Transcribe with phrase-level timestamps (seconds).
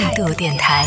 [0.00, 0.86] 态度电台，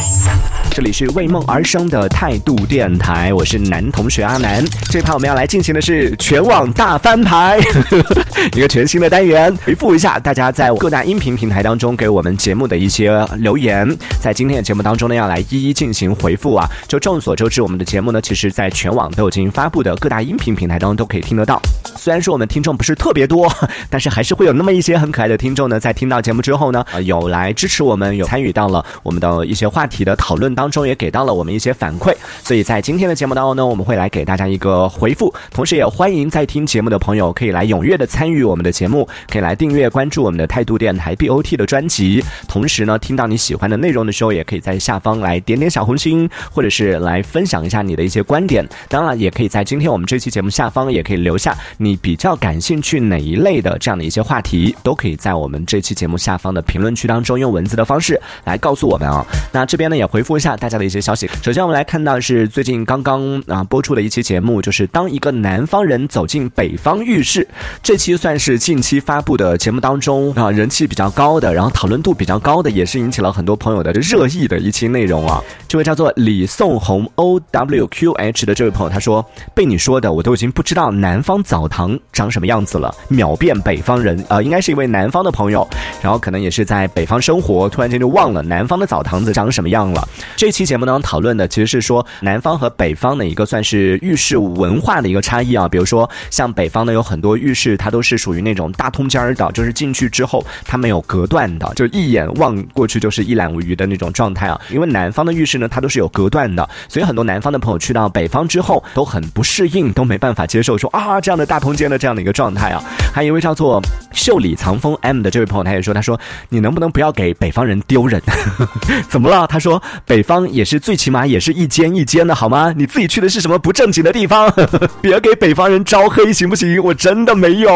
[0.71, 4.63] 这里是为梦而生的态度电台，我是男同学阿南。
[4.89, 7.59] 这盘我们要来进行的是全网大翻牌，
[8.55, 9.53] 一个全新的单元。
[9.65, 13.85] 回复一下大家在各大音频平台当中给我们节目的一些留言，
[14.21, 16.65] 在今天的节目当中呢，要来一一进行回复啊。
[16.87, 21.61] 就众所周知，我们的节目呢，其实在全网都有进行发布的，各大音频平台当中都可以听得到。
[21.97, 23.53] 虽然说我们听众不是特别多，
[23.89, 32.13] 但是还是会有那么一些很可爱的听众呢，在听到节目之后呢，有来支持我们，有参与到了我们的一些话题的讨论当中，也给到了我们一些反馈。
[32.43, 42.23] 所以在今天的节目当中呢，我们会来给大家一个回复，同时也欢迎在听节目的朋友可以来踊跃的参与我们的节目，可以来订阅关注我们的态度电台 BOT 的专辑。
[42.47, 48.67] 同时呢，听到你喜欢的内容的时候，也可以在下方来点点小红心，或者是来分享一下你的一些观点。
[48.87, 59.25] 当然，也可以在今天我们这期节目下方，也可以留下你比较感兴趣哪一类的这样的一些话题，都可以在我们这期节目下方的评论区当中用文字的方式来告诉我我们啊。
[59.53, 61.29] 那这边呢也回复一下大家的一些消息。
[61.41, 67.47] 首先我们来看到是最近刚刚啊播出的一期节目，就是当一个南方人走进北方浴室，
[67.81, 75.41] 这期算是近期发布的节目当中啊人气比较高的，然后讨论度比较高的，也是引起了很多朋友的热议的一期内容啊。
[75.67, 85.67] 这位叫做李颂红 O W Q H 的这位朋友他说，被你说的我都已经不知道南方澡堂长什么样子了，秒变北方人啊、应该是一位南方的朋友，
[86.01, 90.07] 然后可能也是在北方生活，突然间就忘了南方的澡堂子长什么样了。
[90.35, 104.59] 这期节目呢讨论的其实是说南方和北方的一个算是浴室文化的一个差异啊，比如说像北方呢有很多浴室它都是属于那种大通间儿的，就是进去之后它没有隔断的，就一眼望过去就是一览无余的那种状态啊。
[104.69, 112.81] 因为南方的浴室呢它都是有隔断的，所以很多南方的朋友去到北方之后都很不适应，都没办法接受说啊这样的大通间的这样的一个状态啊。
[113.13, 118.21] 还有一位叫做袖里藏风 M 的这位朋友，他也说，他说你能不能不要给北方人丢人？
[119.09, 119.45] 怎么了？
[119.47, 122.73] 他说北方也是最起码也是一间一间的好吗？
[122.75, 124.51] 你自己去的是什么不正经的地方？
[125.01, 126.81] 别给北方人招黑行不行？
[126.83, 127.71] 我真的没有，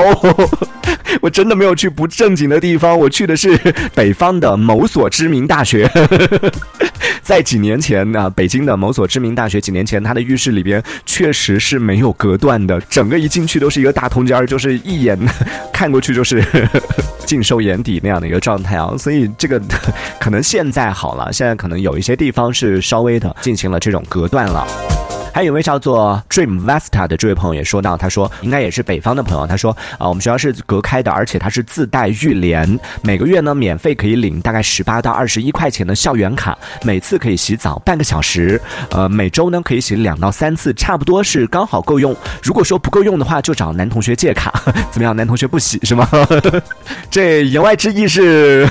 [1.21, 3.57] 我真的没有去不正经的地方，我去的是
[3.93, 5.89] 北方的某所知名大学。
[7.21, 15.17] 在几年前呢、北京的某所知名大学，几年前它的浴室里边确实是没有隔断的，整个一进去都是一个大通间，就是一眼
[15.73, 16.43] 看过去就是
[17.25, 18.93] 尽收眼底那样的一个状态啊。
[18.97, 19.61] 所以这个
[20.19, 25.04] 可能现在好了，现在可能有一些地方是稍微的进行了这种隔断了。
[25.35, 42.15] 还有一位叫做 Dream Vesta 的这位朋友也说到，他说应该也是北方的朋友，他说啊、我们学校是隔开的，而且它是自带浴帘，每个月呢免费可以领大概十八到二十一块钱的校园卡，每次可以洗澡半个小时，呃，每周呢可以洗两到三次，差不多是刚好够用。
[42.41, 44.53] 如果说不够用的话，就找男同学借卡，
[44.89, 45.13] 怎么样？
[45.13, 46.07] 男同学不洗是吗？
[47.11, 48.65] 这 言外之意是。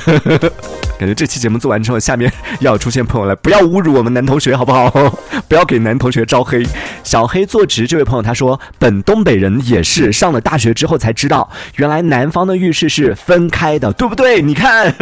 [0.99, 4.91] 感觉这期节目做完之后，下面 要出现朋友了，不要侮辱我们男同学好不好？
[5.49, 6.65] 不要给男同学招黑。
[7.03, 14.41] 小黑坐直这位朋友他说，本东北人也是上了大学之后才知道，原来南方的浴室是分开的，对不对？
[14.41, 14.95] 你看。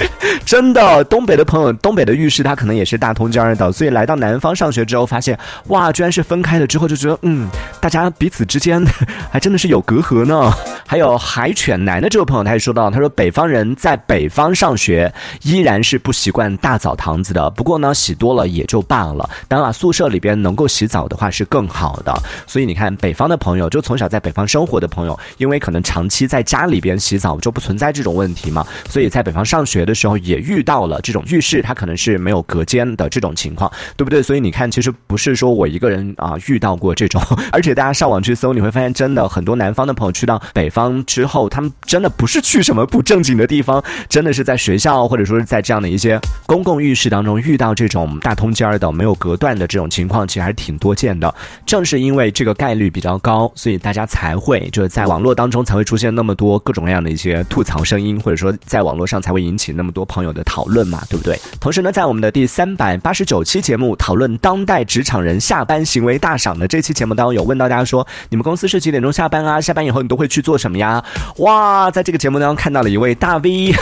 [0.44, 7.48] 真的，东北的朋友，东北的浴室它可能也是大通间儿的，所以来到南方上学之后，发现哇，居然是分开的，之后就觉得嗯，
[7.80, 8.84] 大家彼此之间
[9.30, 10.52] 还真的是有隔阂呢。
[10.88, 15.12] 还有海犬男的这位朋友，他也说到，他说北方人在北方上学
[15.42, 19.28] 依然是不习惯大澡堂子的，不过呢，洗多了也就罢了。
[19.48, 22.14] 当然，宿舍里边能够洗澡的话是更好的。
[22.46, 34.20] 所以你看，北方的朋友，就从小在北方生活的朋友，因为可能长期在家里边洗澡就不存在这种问题嘛，所以在北方上学的时候也遇到了这种浴室，它可能是没有隔间的这种情况，对不对？
[34.20, 51.32] 所以你看，其实不是说我一个人啊遇到过这种， 而且大家上网去搜，你会发现真的很多南方的朋友去到北方之后，他们真的不是去什么不正经的地方，真的是在学校或者说是在这样的一些公共浴室当中遇到这种大通间儿的没有隔断的这种情况，其实还是挺多见的。
[51.64, 61.38] 正是因为这个概率比较高，所以大家才会就是在网络当中才会出现那么多各种各样的一些吐槽声音，或者说在网络上才会引起那么多朋友的讨论嘛，对不对？
[61.60, 69.60] 同时呢，在我们的第三百八十九期节目讨论当代职场人下班行为大赏的这期节目当中，有问到大家说，你们公司是几点钟下班啊？
[69.60, 71.04] 下班以后你都会去做什么呀？
[71.38, 73.74] 哇，在这个节目当中看到了一位大 V，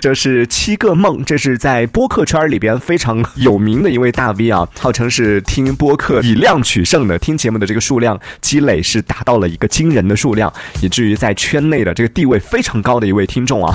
[0.00, 13.74] 这是七个梦，这是在播客圈里边非常有名的一位大 V 啊，号称是听播客以量取胜的，听节目的这个数量积累是达到了一个惊人的数量，以至于在圈内的这个地位非常高的一位听众啊，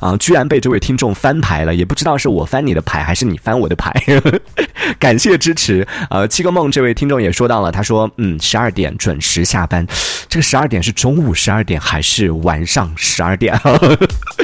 [0.00, 3.90] 啊，居然被这位听众翻牌了，也不知道是我翻你的牌还是你翻我的牌，
[5.00, 5.88] 感谢支持。
[6.10, 9.86] 呃，七个梦这位听众也说到了，他说，嗯，十二点准时下班，
[10.28, 13.58] 这个十二点是中午十二点还是晚上十二点？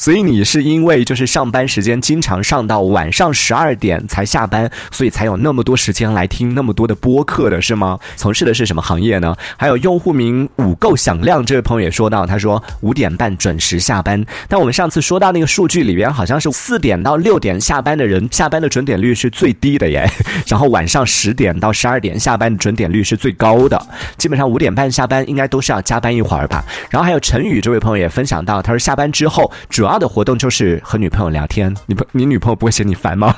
[0.00, 7.98] 所以你是因为就是上班时间经常上到晚上十二点才下班，所以才有那么多时间来听那么多的播客的是吗？
[8.16, 9.36] 从事的是什么行业呢？
[9.58, 14.24] 还有用户名五够响亮这位朋友也说到，他说五点半准时下班。
[14.48, 20.10] 但我们上次说到那个数据里边，好像是四点到六点下班的人下班的准点率是最低的耶，
[20.48, 23.78] 然后晚上十点到十二点下班的准点率是最高的。
[24.16, 26.64] 基本上五点半下班应该都是要加班一会儿吧。
[26.88, 31.74] 然后还有陈宇这位朋友也分享到，他说下班之后主要的活动就是和女朋友聊天。
[31.86, 33.34] 你不，你女朋友不会嫌你烦吗？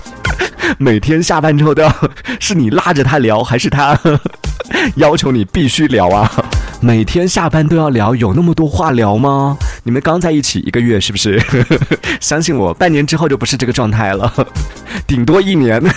[0.78, 1.92] 每天下班之后都要
[2.38, 3.98] 是你拉着她聊，还是她
[4.96, 6.30] 要求你必须聊啊？
[6.80, 9.56] 每天下班都要聊，有那么多话聊吗？
[9.82, 11.40] 你们刚在一起一个月是不是？
[12.20, 14.32] 相信我，半年之后就不是这个状态了，
[15.06, 15.82] 顶多一年。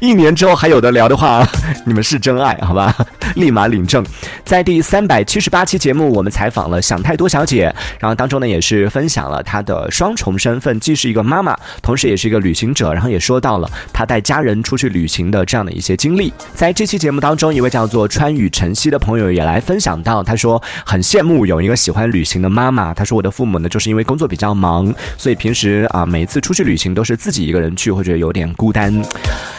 [0.00, 1.44] 一年之后还有的聊的话，
[1.84, 2.94] 你们是真爱，好吧？
[3.34, 4.04] 立马领证。
[4.44, 16.32] 在第三百七十八期节目，我们采访了想太多小姐，然后当中呢也是分享了她的双重身份，既是一个妈妈，同时也是一个旅行者，然后也说到了她带家人出去旅行的这样的一些经历。
[16.54, 22.92] 在这期节目当中，一位叫做川雨晨曦的朋友也来分享到，他说很羡慕有一个喜欢旅行的妈妈。
[22.94, 28.94] 他说我的父母呢，就是因为工作比较忙，所以平时啊每次出去旅行都是自己一个人去，或者有点孤单。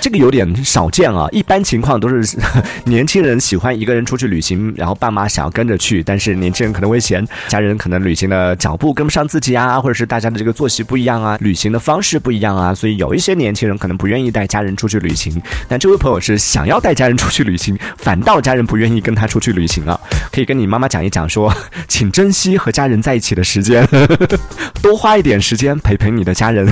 [0.01, 2.37] 这个有点少见啊，一般情况都是
[2.85, 15.41] 年轻人喜欢一个人出去旅行，然后爸妈想要跟着去，但是年轻人可能会嫌家人可能旅行的脚步跟不上自己啊，或者是大家的这个作息不一样啊，旅行的方式不一样啊，所以有一些年轻人可能不愿意带家人出去旅行。
[15.67, 19.99] 但这位朋友是想要带家人出去旅行，反倒家人不愿意跟他出去旅行啊，
[20.31, 21.53] 可以跟你妈妈讲一讲，说
[21.87, 23.87] 请珍惜和家人在一起的时间，
[24.81, 26.71] 多花一点时间陪陪你的家人。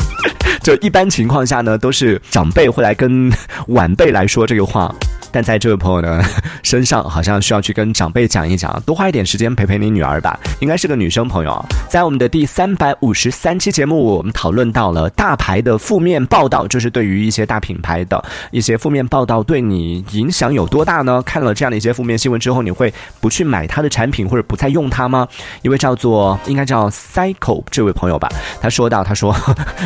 [0.62, 3.32] 就一般情况下呢，都是长辈会来跟
[3.68, 4.94] 晚辈来说这个话。
[5.32, 6.22] 但在这位朋友呢
[6.62, 10.38] 身上，好像需要去跟长辈讲一讲，多花一点时间陪陪你女儿吧。
[10.60, 11.64] 应该是个女生朋友。
[11.88, 21.22] 在我们的第三百五十三期节目，我们讨论到了大牌的负面报道，就是对于一些大品牌的一些负面报道，对你影响有多大呢？
[21.22, 25.28] 看了这样的一些负面新闻之后，你会不去买他的产品，或者不再用它吗？
[25.62, 28.28] 一位叫做应该叫 Cycle 这位朋友吧，
[28.60, 29.34] 他说到，他说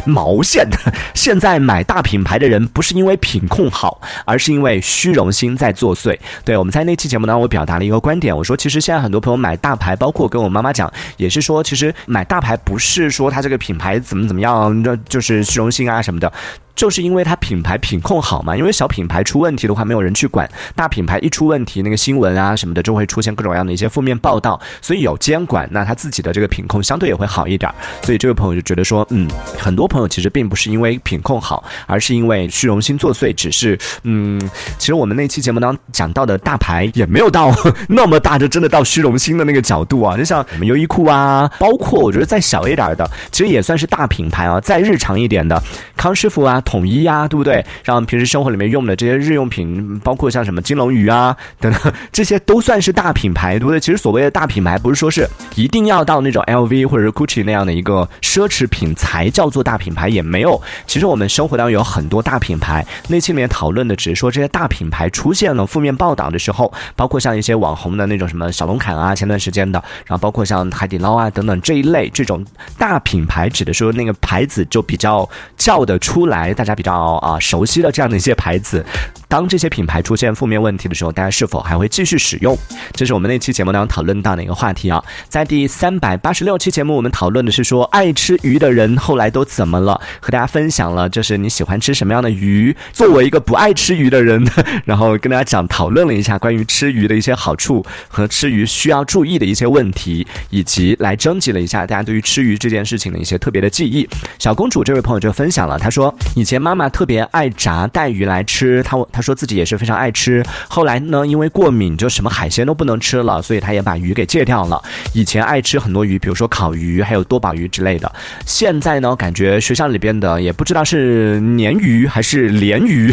[0.06, 0.78] 毛线的，
[1.14, 5.33] 现在买大品牌的人不是因为品控好，而是因为虚荣。
[5.34, 6.16] 心在作祟。
[6.44, 16.32] 对，我们在那期节目呢，我表达了一个观点，我说其实现在很多朋友买大牌，包括跟我妈妈讲，也是说，其实买大牌不是说它这个品牌怎么怎么样，就是虚荣心啊什么的。
[16.74, 27.72] 就是因为它品牌品控好嘛，因为小品牌出问题的话没有人去管，大品牌一出问题，那个新闻啊什么的就会出现各种各样的一些负面报道，所以有监管，那他自己的这个品控相对也会好一点。
[28.02, 29.28] 所以这位朋友就觉得说，嗯，
[29.58, 34.40] 很多朋友其实并不是因为品控好，而是因为虚荣心作祟，只是，嗯，
[34.76, 37.54] 其实我们那期节目当中讲到的大牌也没有到
[37.88, 40.16] 那么大，就真的到虚荣心的那个角度啊。
[40.16, 45.62] 就像什么优衣库啊，包括我觉得再小一点的，其实也算是大品牌啊，再日常一点的
[45.96, 46.60] 康师傅啊。
[46.64, 47.64] 统一呀，对不对？
[47.84, 53.78] 像平时生活里面用的这些日用品，包括像什么金龙鱼啊 等等，这些都算是大品牌，对不对？
[53.78, 60.60] 其实所谓的大品牌，不是说是一定要到那种 LV 或者是 Gucci 那样的一个奢侈品才叫做大品牌，也没有。
[60.86, 72.44] 其实我们生活当中有很多大品牌，那期里面讨论的只是说这些大品牌出现了负面报道的时候，包括像一些网红的那种什么小龙坎啊，前段时间的，然后包括像海底捞啊等等这一类这种
[72.78, 76.53] 大品牌，指的说那个牌子就比较叫得出来。
[76.54, 78.84] 大家比较啊熟悉的这样的一些牌子，
[79.28, 82.56] 当这些品牌出现负面问题的时候，大家是否还会继续使用？
[82.92, 85.04] 这是我们那期节目当中讨论到的一个话题啊。
[85.28, 90.00] 在第三百八十六期节目，我们讨论的是说爱吃鱼的人后来都怎么了？
[90.20, 92.74] 和大家分享了就是你喜欢吃什么样的鱼。
[92.92, 94.46] 作为一个不爱吃鱼的人，
[94.84, 104.08] 然后跟大家讲讨论了一下关于吃鱼的一些好处和吃鱼需要注意的一些问题，以及来征集了一下大家对于吃鱼这件事情的一些特别的记忆。
[104.38, 106.43] 小公主这位朋友就分享了，她说你。
[106.44, 110.44] 以前妈妈特别爱炸带鱼来吃，她她说自己也是非常爱吃。
[110.68, 114.78] 后来呢，因为过敏，就什么海鲜都不能吃了，所以她也把鱼给戒掉了。
[115.14, 118.12] 以前爱吃很多鱼，比如说烤鱼，还有多宝鱼之类的。
[118.44, 123.10] 现在呢，感觉学校里边的也不知道是鲶鱼还是鲢鱼，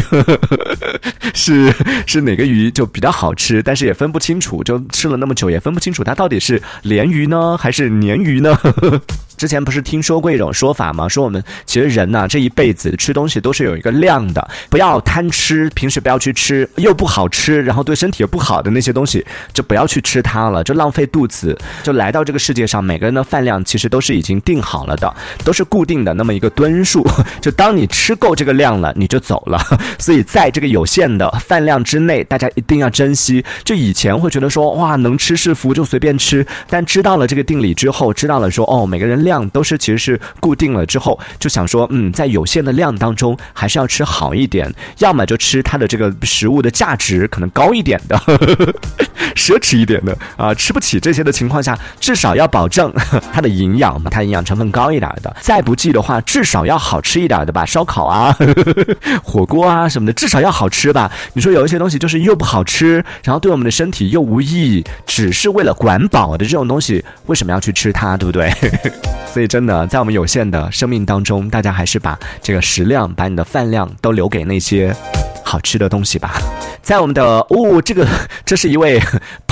[1.32, 1.74] 是
[2.06, 8.54] 是哪个鱼就比较好吃，但是也分不清楚，就吃了那么久也分不清楚它到底是鲢鱼呢还是鲶鱼呢。
[9.42, 11.08] 之前不是听说过一种说法吗？
[11.08, 21.58] 说我们其实人呢这一辈子吃东西都是有一个量的，不要贪吃，平时不要去吃又不好吃，然后对身体又不好的那些东西，就不要去吃它了，就浪费肚子。
[21.82, 25.12] 就来到这个世界上，每个人的饭量其实都是已经定好了的，
[25.44, 27.04] 都是固定的那么一个吨数。
[27.40, 29.60] 就当你吃够这个量了，你就走了。
[29.98, 33.44] 所以在这个有限的饭量之内，大家一定要珍惜。
[33.64, 48.16] 就以前会觉得说哇能吃是福，就随便吃，但知道了这个定理之后，知道了说哦每个人量量都是其实是固定了之后，就想说嗯在有限的量当中还是要吃好一点，要么就吃它的这个食物的价值可能高一点的，
[49.34, 52.92] 奢侈一点的啊吃不起这些的情况下，至少要保证
[53.32, 55.34] 它的营养嘛，它营养成分高一点的。
[55.40, 58.36] 再不济的话，至少要好吃一点的吧，烧烤啊、
[59.24, 61.10] 火锅啊什么的，至少要好吃吧。
[61.32, 68.52] 你说有一些东西就是又不好吃，然后对我们的身体又无意义，只是为了管饱的这种东西，为什么要去吃它，对不对？
[69.32, 74.94] 所以真的，在我们有限的生命当中，大家还是把这个食量、把你的饭量都留给那些
[75.42, 76.34] 好吃的东西吧。
[76.82, 78.06] 在我们的哦，这个
[78.44, 79.00] 这是一位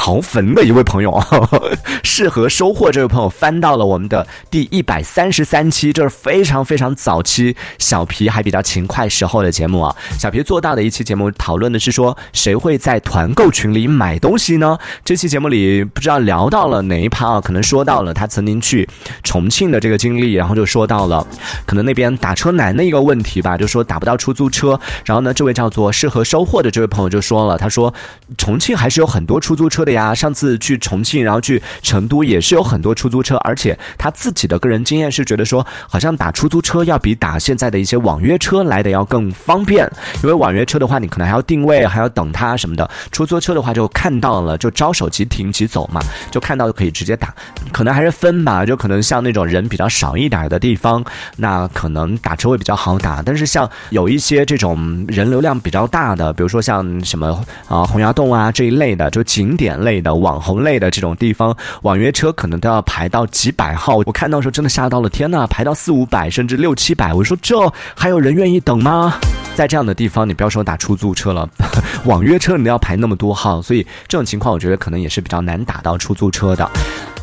[0.01, 1.23] 刨坟的一位朋友，
[2.03, 9.95] 适合收获这位朋友翻到了我们的第一百三十三期，这是非常非常早期，小皮还比较勤快时候的节目啊。
[10.19, 14.79] 小皮做到的一期节目，讨论的是说谁会在团购群里买东西呢？
[15.05, 17.41] 这期节目里不知道聊到了哪一趴啊？
[17.41, 18.89] 可能说到了他曾经去
[19.23, 21.27] 重庆的这个经历，然后就说到了
[21.67, 24.81] 可能那边打车难的一个问题吧，就说打不到出租车。
[25.05, 27.21] 然后呢，这位叫做适合收获的这位朋友就。
[27.21, 27.93] 说了，他说，
[28.39, 30.15] 重庆还是有很多出租车的对呀。
[30.15, 39.91] 上次去重庆，然后去成都也是有很多出租车，而且他自己的个人经验是觉得说，好像打出租车要比打现在的一些网约车来的要更方便。
[40.23, 47.35] 因为网约车的话，你可能还要定位，还要等他什么的；出租车的话，就看到了就招手即停即走嘛，就看到就可以直接打。
[47.73, 51.05] 可能还是分吧，就可能像那种人比较少一点的地方，
[51.37, 53.23] 那可能打车会比较好打。
[53.25, 57.01] 但是像有一些这种人流量比较大的，比如说像。
[57.03, 57.27] 什么
[57.67, 63.97] 啊，洪崖洞啊这一类的，就景点类的、网红类的这种地方，网约车可能都要排到几百号。
[64.07, 67.13] 我看到时候真的吓到了，天呐，排到四五百甚至六七百。
[67.13, 67.57] 我说这
[67.95, 69.15] 还有人愿意等吗？
[69.55, 71.49] 在这样的地方，你不要说打出租车了，
[72.07, 76.69] 网约车你都要排那么多号，所以这种情况我觉得可能也是比较难打到出租车的。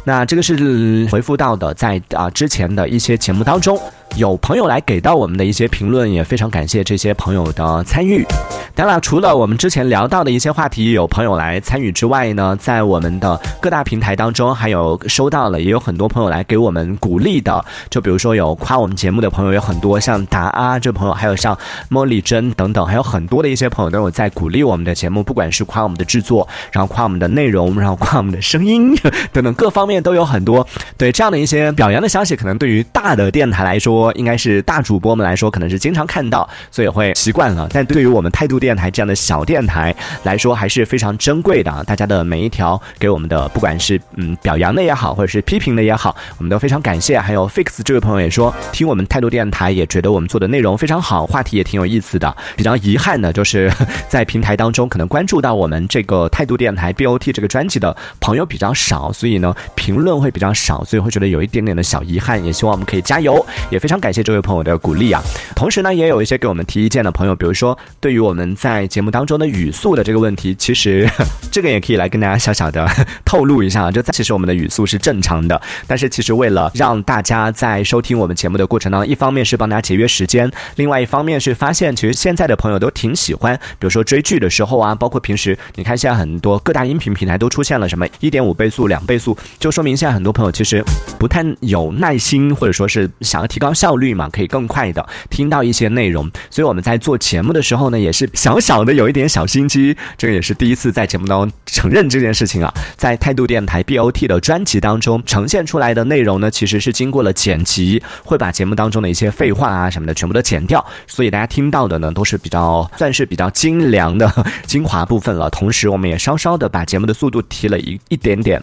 [0.04, 3.80] 那这个是回复到的，在啊之前的一些节目当中。
[4.18, 8.26] 有朋友来给到我们的一些评论，也非常感谢这些朋友的参与。
[8.74, 17.64] 当然，除了我们之前聊到的一些话题，有朋友来参与之外呢，在我们的各大平台当中，还有收到了，也有很多朋友来给我们鼓励的。
[17.92, 21.56] 就比如说有夸我们节目的朋友有很多，像达阿这朋友，还有像
[21.92, 28.96] 茉莉珍等等，还有很多的一些朋友都有在鼓励我们的节目，不管是夸我们的制作，然后夸我们的内容，然后夸我们的声音
[29.32, 30.68] 等等各方面都有很多。
[30.98, 37.68] 对这样的一些表扬的消息，可能对于大的电台来说，应该是大主播们来说，可能是经常看到，所以会习惯了。
[37.72, 41.84] 但对于我们态度电台这样的小电台来说，还是非常珍贵的。
[41.86, 47.20] 大家的每一条给我们的，不管是嗯表扬的也好，或者是批评的也好，我们都非常感谢。
[47.20, 52.36] 还有 Fix 这位朋友也说，听我们态度电台也觉得我们做的内容非常好，话题也挺有意思的。
[52.56, 53.72] 比较遗憾的就是
[54.08, 62.44] 在平台当中，可能关注到我们这个态度电台 BOT 这个专辑的朋友比较少，所以呢评论会比较少，所以会觉得有一点点的小遗憾。
[62.44, 64.22] 也希望我们可以加油，也非非常感谢。
[64.22, 65.24] 这位朋友的鼓励啊，
[65.56, 71.10] 同时呢，也有一些给我们提意见的朋友，比如说对于我们在节目当中的语速的这个问题，其实
[71.50, 72.86] 这个也可以来跟大家小小的
[73.24, 90.84] 透露一下，就其实我们的语速是正常的，但是其实为了让大家在收听我们节目的过程当中，一方面是帮大家节约时间，另外一方面是发现其实现在的朋友都挺喜欢，比如说追剧的时候啊，包括平时你看现在很多各大音频平台都出现了什么一点五倍速、两倍速，就说明现在很多朋友其实
[91.18, 94.08] 不太有耐心，或者说是想要提高效率。
[94.18, 102.74] 嘛，可以更快的听到一些内容，所以我们在做节目的时候呢，也是小小的有一点小心机，这个也是第一次在节目当中承认这件事情啊。
[102.96, 114.32] 在态度电台 BOT 的专辑当中呈现出来的内容呢，其实是经过了剪辑，会把节目当中的一些废话啊什么的全部都剪掉，所以大家听到的呢都是比较算是比较精良的
[114.66, 115.48] 精华部分了。
[115.52, 118.60] 同时，我们也稍稍的把节目的速度提了一一点点。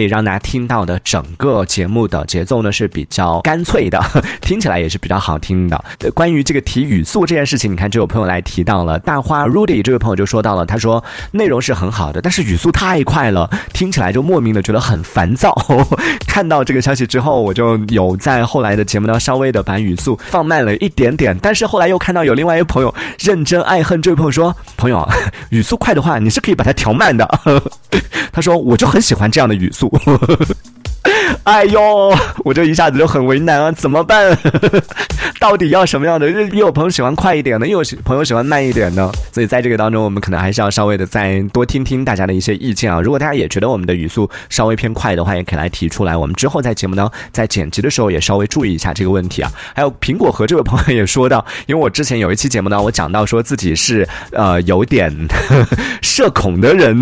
[0.00, 4.02] 可以让大家听到的整个节目的节奏呢是比较干脆的，
[4.40, 5.84] 听起来也是比较好听的。
[6.14, 15.54] 关于这个提语速这件事情，你看就有朋友来提到了，大花 Rudy 这位朋友就说到了，他说内容是很好的，但是语速太快了，听起来就莫名的觉得很烦躁。
[16.26, 25.06] 看到这个消息之后，我就有在后来的节目呢稍微的把语速放慢了一点点，但是后来又看到有另外一个朋友认真爱恨这位朋友说，朋友
[25.50, 27.28] 语速快的话，你是可以把它调慢的。
[28.32, 29.89] 他说我就很喜欢这样的语速。
[31.44, 34.36] 哎呦，我这一下子就很为难啊，怎么办？
[35.40, 36.28] 到底要什么样的？
[36.30, 39.10] 又有朋友喜欢快一点的，又有朋友喜欢慢一点的。
[39.32, 43.00] 所以在这个当中，我们可能还是要稍微的再多听听大家的一些意见啊。
[43.00, 46.14] 如果大家也觉得我们的语速稍微偏快的话，也可以来提出来。
[46.14, 49.50] 我们之后在节目呢，在剪辑的时候也稍微注意一下这个问题啊。
[49.74, 55.10] 还有苹果和这位朋友也说到，因为我之前有一期节目呢，我讲到说自己是呃有点
[56.02, 57.00] 社恐的人，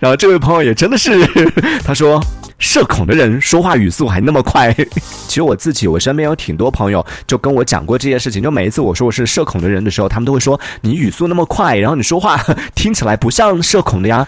[0.00, 1.26] 然后这位朋友也真的是
[1.84, 2.22] 他说。
[2.58, 4.74] 社恐的人说话语速还那么快，
[5.28, 8.42] 其实我自己，我身边有挺多朋友就跟我讲过这件事情。
[8.42, 12.36] 就每一次我说我是社恐的人的时候，他们都会说你语速那么快，然后你说话
[12.74, 14.26] 听起来不像社恐的呀。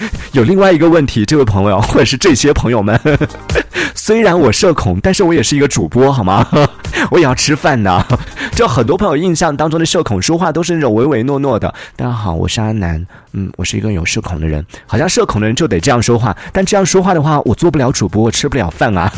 [0.32, 2.98] 有另外一个问题，这位朋友或者是这些朋友们，
[3.94, 6.46] 虽然我社恐，但是我也是一个主播，好吗？
[7.10, 8.06] 我也要吃饭的。
[8.52, 11.72] 就很多朋友印象当中的社恐，说话都是那种唯唯诺诺的。
[11.96, 19.12] 大家好，我是阿南，嗯，我是一个有社恐的人，好像社恐的人就得这样说话，但这样说话的话，我做不了主播，我吃不了饭啊。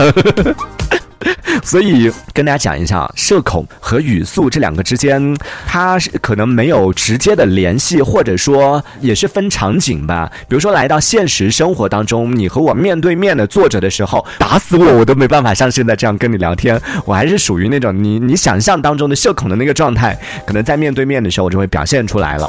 [1.62, 10.30] 所以跟大家讲一下，社恐和语速这两个之间，它是可能没有直接的联系，或者说也是分场景吧。
[10.48, 16.80] 比如说来到现实生活当中，你和我面对面的坐着的时候，打死我我都没办法像现在这样跟你聊天。
[17.04, 22.48] 我还是属于那种你你想象当中的社恐的那个状态，可能在面对面的时候我就会表现出来了。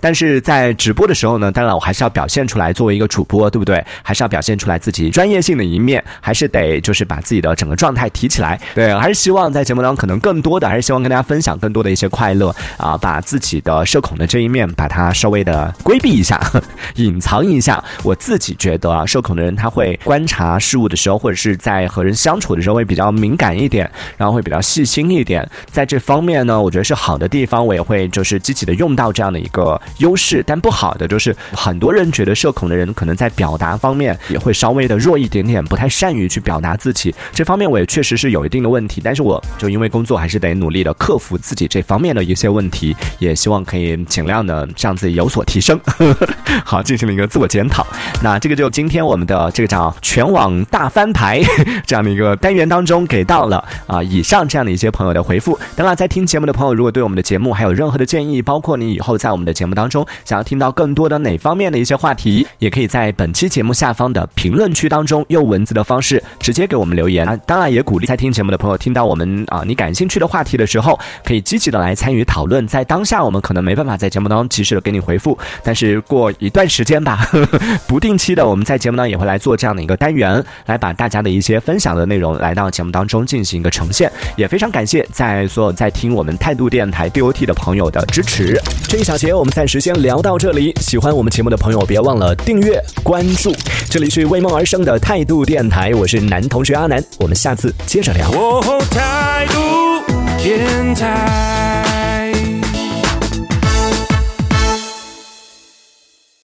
[0.00, 3.84] 但是在直播的时候呢，当然我还是要表现出来，作为一个主播，对不对？
[4.02, 8.41] 还是要表现出来自己专业性的一面，还是得就是把自己的整个状态提起来。
[8.74, 16.40] 对，还是希望在节目当中可能更多的，还是希望跟大家分享更多的一些快乐啊，把自己的社恐的这一面，把它稍微的规避一下，
[16.96, 17.82] 隐藏一下。
[18.02, 25.48] 我自己觉得啊，社恐的人他会观察事物的时候，或者是在和人相处的时候会比较敏感一点，然后会比较细心一点。
[25.70, 29.80] 在这方面呢，我觉得是好的地方，我也会就是积极的用到这样的一个。
[29.98, 37.14] 优势，但不好的就是很多人觉得社恐的人可能在表达方面也会稍微的弱一点点，不太善于去表达自己。
[37.32, 45.78] 这方面我也确实是有一定的问题，但是我就因为工作还是得努力的克服自己这方面的一些问题，也希望可以尽量的让自己有所提升。
[46.64, 47.86] 好，进行了一个自我检讨。
[48.22, 51.40] 那这个就今天我们的这个叫全网大翻牌
[51.86, 55.58] 这样的一个单元当中给到了啊以上这样的一些朋友的回复。
[55.76, 60.06] 当然，在听节目的朋友，如果对我们的节目还有任何的建议，包括你以后在我们的节目当中。
[60.24, 67.40] 想要听到更多的哪方面的一些话题，也可以在本期节目下方的评论区当中用文字的方式直接给我们留言！
[67.46, 72.64] 当然也鼓励在听节目的朋友听到我们啊你感兴趣的话题的时候，可以积极的来参与讨论。
[72.68, 77.58] 在当下我们可能没办法在节目当中及时的给你回复，但是过一段时间吧，呵呵
[77.88, 84.08] 不定期的我们在节目当中也会来做这样的一个单元，来把大家的一些分享的内容来到节目当中进行一个呈现。
[84.36, 88.56] 也非常感谢在所有在听我们态度电台 DOT 的朋友的支持。
[88.88, 89.80] 这一小节我们暂时。
[89.82, 93.52] 先聊到这里，喜欢我们节目的朋友别忘了订阅关注。
[93.90, 98.52] 这里是为梦而生的态度电台，我是男同学阿南，我们下次接着聊。
[98.90, 100.02] 态度
[100.38, 101.91] 电台。